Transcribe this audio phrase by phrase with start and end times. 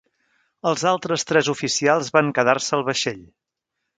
[0.69, 3.23] Els altres tres oficials van quedar-se al vaixell.